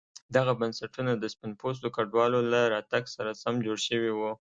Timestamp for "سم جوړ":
3.43-3.77